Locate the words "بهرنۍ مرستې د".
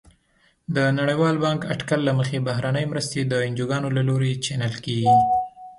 2.47-3.33